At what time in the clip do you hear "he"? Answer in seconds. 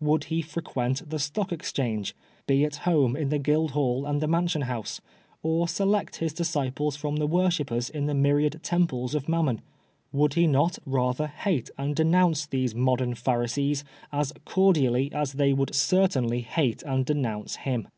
0.24-0.42, 10.34-10.46